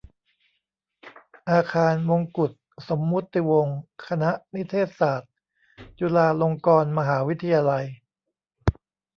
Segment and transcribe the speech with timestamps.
[1.49, 2.51] อาคารมงกุฏ
[2.89, 5.31] สมมติวงศ์ คณะนิเทศศาสตร์
[5.99, 7.85] จุฬาลงกรณ์มหาวิทยาลัย